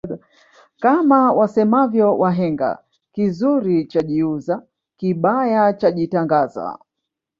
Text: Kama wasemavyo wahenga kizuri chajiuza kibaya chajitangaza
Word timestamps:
Kama 0.79 1.31
wasemavyo 1.37 2.17
wahenga 2.17 2.83
kizuri 3.13 3.85
chajiuza 3.85 4.63
kibaya 4.97 5.73
chajitangaza 5.73 6.79